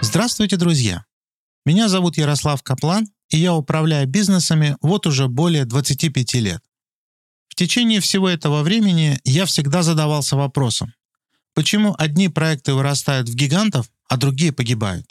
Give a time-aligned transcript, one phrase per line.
[0.00, 1.04] Здравствуйте, друзья!
[1.66, 6.62] Меня зовут Ярослав Каплан, и я управляю бизнесами вот уже более 25 лет.
[7.48, 10.94] В течение всего этого времени я всегда задавался вопросом,
[11.54, 15.06] почему одни проекты вырастают в гигантов, а другие погибают.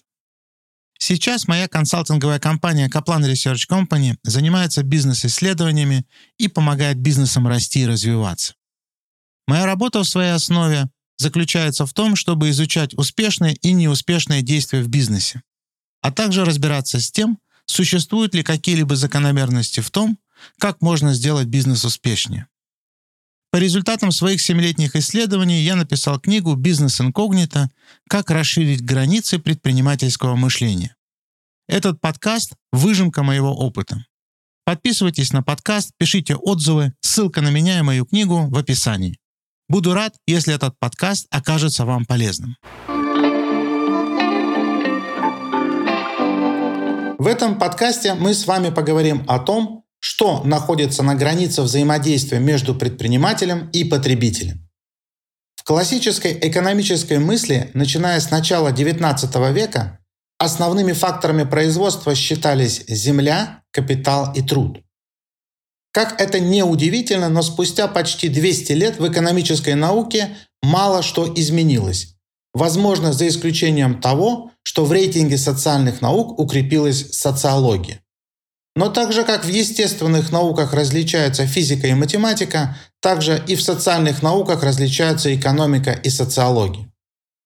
[1.01, 6.05] Сейчас моя консалтинговая компания Kaplan Research Company занимается бизнес-исследованиями
[6.37, 8.55] и помогает бизнесам расти и развиваться.
[9.47, 14.89] Моя работа в своей основе заключается в том, чтобы изучать успешные и неуспешные действия в
[14.89, 15.41] бизнесе,
[16.01, 20.17] а также разбираться с тем, существуют ли какие-либо закономерности в том,
[20.57, 22.47] как можно сделать бизнес успешнее.
[23.51, 27.69] По результатам своих семилетних исследований я написал книгу «Бизнес инкогнито.
[28.07, 30.95] Как расширить границы предпринимательского мышления».
[31.67, 34.05] Этот подкаст– выжимка моего опыта.
[34.65, 39.17] Подписывайтесь на подкаст, пишите отзывы, ссылка на меня и мою книгу в описании.
[39.67, 42.55] Буду рад, если этот подкаст окажется вам полезным.
[47.17, 52.73] В этом подкасте мы с вами поговорим о том, что находится на границе взаимодействия между
[52.75, 54.67] предпринимателем и потребителем.
[55.55, 59.99] В классической экономической мысли, начиная с начала XIX века,
[60.37, 64.81] основными факторами производства считались земля, капитал и труд.
[65.91, 72.15] Как это не удивительно, но спустя почти 200 лет в экономической науке мало что изменилось.
[72.53, 78.01] Возможно, за исключением того, что в рейтинге социальных наук укрепилась социология.
[78.79, 84.23] Но так же, как в естественных науках различаются физика и математика, также и в социальных
[84.23, 86.89] науках различаются экономика и социология.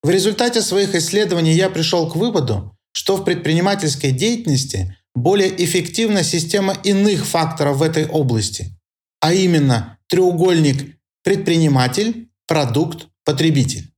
[0.03, 6.75] В результате своих исследований я пришел к выводу, что в предпринимательской деятельности более эффективна система
[6.83, 8.67] иных факторов в этой области,
[9.19, 13.89] а именно треугольник предприниматель, продукт, потребитель.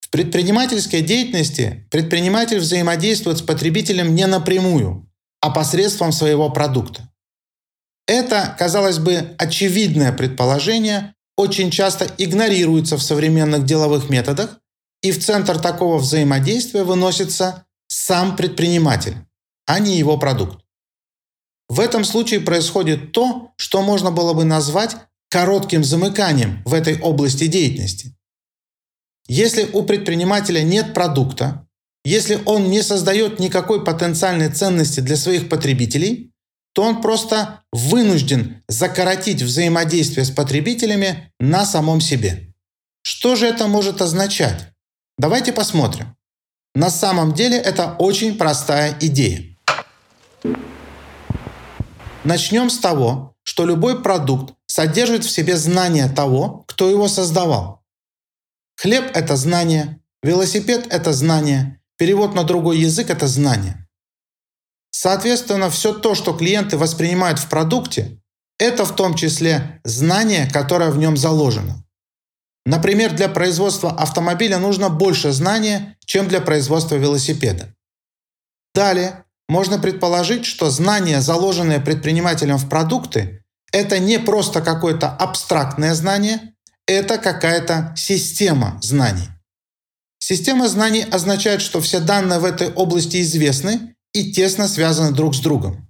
[0.00, 5.08] В предпринимательской деятельности предприниматель взаимодействует с потребителем не напрямую,
[5.42, 7.10] а посредством своего продукта.
[8.06, 14.58] Это, казалось бы, очевидное предположение очень часто игнорируется в современных деловых методах,
[15.02, 19.16] и в центр такого взаимодействия выносится сам предприниматель
[19.66, 20.64] а не его продукт.
[21.68, 24.96] В этом случае происходит то, что можно было бы назвать
[25.30, 28.14] коротким замыканием в этой области деятельности.
[29.28, 31.61] Если у предпринимателя нет продукта,
[32.04, 36.32] если он не создает никакой потенциальной ценности для своих потребителей,
[36.74, 42.52] то он просто вынужден закоротить взаимодействие с потребителями на самом себе.
[43.02, 44.72] Что же это может означать?
[45.18, 46.16] Давайте посмотрим.
[46.74, 49.56] На самом деле это очень простая идея.
[52.24, 57.82] Начнем с того, что любой продукт содержит в себе знание того, кто его создавал.
[58.76, 63.86] Хлеб– это знание, велосипед– это знание, перевод на другой язык– это знание.
[64.90, 68.20] Соответственно, все то, что клиенты воспринимают в продукте,
[68.58, 71.84] это в том числе знание, которое в нем заложено.
[72.66, 77.72] Например, для производства автомобиля нужно больше знания, чем для производства велосипеда.
[78.74, 86.56] Далее, можно предположить, что знания, заложенные предпринимателем в продукты, это не просто какое-то абстрактное знание,
[86.88, 89.28] это какая-то система знаний.
[90.24, 95.40] Система знаний означает, что все данные в этой области известны и тесно связаны друг с
[95.40, 95.88] другом.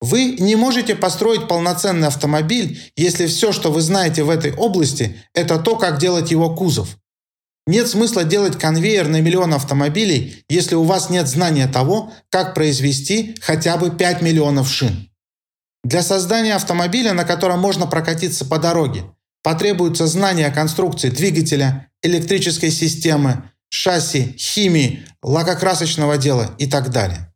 [0.00, 5.58] Вы не можете построить полноценный автомобиль, если все, что вы знаете в этой области, это
[5.58, 6.96] то, как делать его кузов.
[7.66, 13.36] Нет смысла делать конвейер на миллион автомобилей, если у вас нет знания того, как произвести
[13.42, 15.10] хотя бы 5 миллионов шин.
[15.84, 19.04] Для создания автомобиля, на котором можно прокатиться по дороге,
[19.42, 27.32] потребуется знание о конструкции двигателя, электрической системы, шасси, химии, лакокрасочного дела и так далее.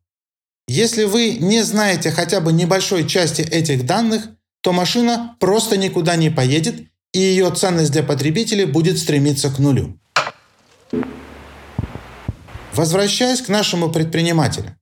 [0.67, 4.29] Если вы не знаете хотя бы небольшой части этих данных,
[4.61, 9.99] то машина просто никуда не поедет, и ее ценность для потребителей будет стремиться к нулю.
[12.73, 14.75] Возвращаясь к нашему предпринимателю.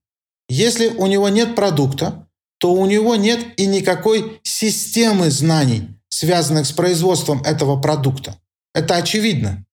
[0.48, 2.28] Если у него нет продукта,
[2.58, 8.38] то у него нет и никакой системы знаний, связанных с производством этого продукта.
[8.72, 9.66] Это очевидно.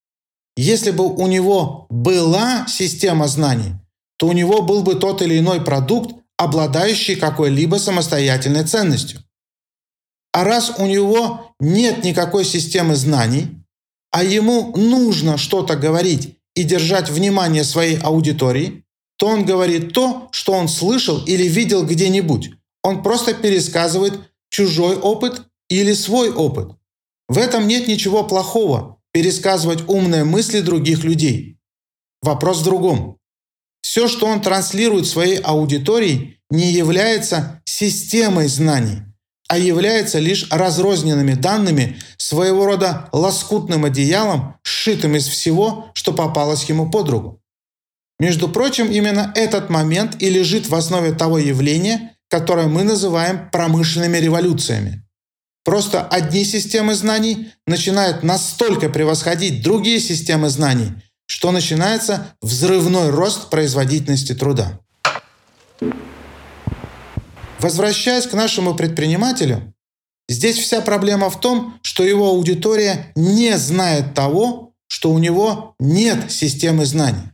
[0.57, 3.73] Если бы у него была система знаний,
[4.17, 9.23] то у него был бы тот или иной продукт, обладающий какой-либо самостоятельной ценностью.
[10.33, 13.63] А раз у него нет никакой системы знаний,
[14.11, 18.83] а ему нужно что-то говорить и держать внимание своей аудитории,
[19.17, 22.49] то он говорит то, что он слышал или видел где-нибудь.
[22.81, 26.73] Он просто пересказывает чужой опыт или свой опыт.
[27.29, 31.57] В этом нет ничего плохого– пересказывать умные мысли других людей.
[32.21, 33.17] Вопрос в другом.
[33.81, 39.03] Все, что он транслирует своей аудитории, не является системой знаний,
[39.47, 46.91] а является лишь разрозненными данными, своего рода лоскутным одеялом, сшитым из всего, что попалось ему
[46.91, 47.41] под руку.
[48.19, 54.17] Между прочим, именно этот момент и лежит в основе того явления, которое мы называем промышленными
[54.17, 55.00] революциями.
[55.63, 60.93] Просто одни системы знаний начинают настолько превосходить другие системы знаний,
[61.27, 64.79] что начинается взрывной рост производительности труда.
[67.59, 69.71] Возвращаясь к нашему предпринимателю,
[70.27, 76.31] здесь вся проблема в том, что его аудитория не знает того, что у него нет
[76.31, 77.31] системы знаний.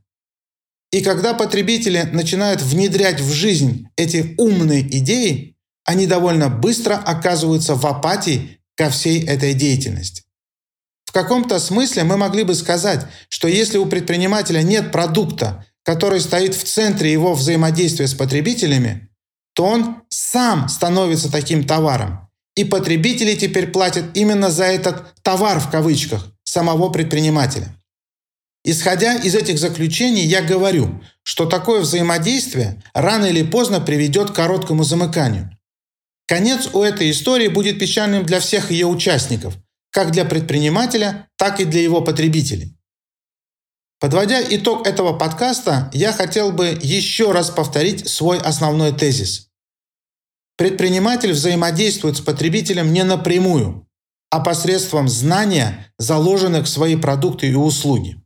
[0.91, 5.56] И когда потребители начинают внедрять в жизнь эти умные идеи,
[5.87, 10.23] они довольно быстро оказываются в апатии ко всей этой деятельности.
[11.05, 16.53] В каком-то смысле мы могли бы сказать, что если у предпринимателя нет продукта, который стоит
[16.55, 19.09] в центре его взаимодействия с потребителями,
[19.53, 22.29] то он сам становится таким товаром.
[22.57, 27.73] И потребители теперь платят именно за этот «товар» в кавычках самого предпринимателя.
[28.65, 34.83] Исходя из этих заключений, я говорю, что такое взаимодействие рано или поздно приведет к короткому
[34.83, 35.56] замыканию.
[36.27, 39.55] Конец у этой истории будет печальным для всех ее участников,
[39.91, 42.77] как для предпринимателя, так и для его потребителей.
[43.99, 49.45] Подводя итог этого подкаста, я хотел бы еще раз повторить свой основной тезис–
[50.57, 53.87] Предприниматель взаимодействует с потребителем не напрямую,
[54.31, 58.19] а посредством знания, заложенных в свои продукты и услуги.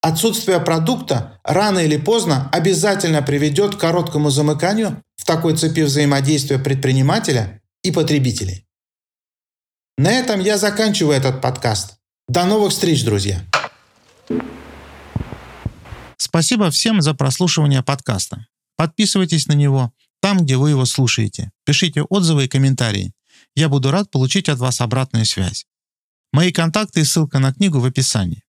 [0.00, 7.60] Отсутствие продукта рано или поздно обязательно приведет к короткому замыканию в такой цепи взаимодействия предпринимателя
[7.82, 8.66] и потребителей.
[9.98, 11.98] На этом я заканчиваю этот подкаст.
[12.26, 13.44] До новых встреч, друзья!
[16.16, 18.46] Спасибо всем за прослушивание подкаста.
[18.76, 21.50] Подписывайтесь на него, там, где вы его слушаете.
[21.66, 23.12] Пишите отзывы и комментарии.
[23.54, 25.66] Я буду рад получить от вас обратную связь.
[26.32, 28.42] Мои контакты и ссылка на книгу в описании.